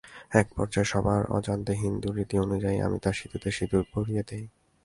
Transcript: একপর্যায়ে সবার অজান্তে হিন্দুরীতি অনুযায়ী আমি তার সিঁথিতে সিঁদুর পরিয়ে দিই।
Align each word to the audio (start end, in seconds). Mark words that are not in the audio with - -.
একপর্যায়ে 0.33 0.89
সবার 0.91 1.21
অজান্তে 1.37 1.73
হিন্দুরীতি 1.83 2.35
অনুযায়ী 2.37 2.77
আমি 2.79 2.97
তার 3.03 3.15
সিঁথিতে 3.19 3.49
সিঁদুর 3.51 3.83
পরিয়ে 3.93 4.23
দিই। 4.29 4.45